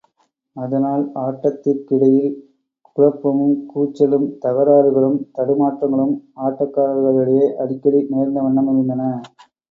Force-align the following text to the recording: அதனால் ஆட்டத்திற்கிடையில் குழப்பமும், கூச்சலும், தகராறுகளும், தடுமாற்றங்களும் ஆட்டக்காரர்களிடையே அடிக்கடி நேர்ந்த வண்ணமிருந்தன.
அதனால் 0.55 1.03
ஆட்டத்திற்கிடையில் 1.23 2.31
குழப்பமும், 2.95 3.53
கூச்சலும், 3.67 4.25
தகராறுகளும், 4.45 5.19
தடுமாற்றங்களும் 5.37 6.15
ஆட்டக்காரர்களிடையே 6.47 7.45
அடிக்கடி 7.61 8.01
நேர்ந்த 8.09 8.39
வண்ணமிருந்தன. 8.47 9.05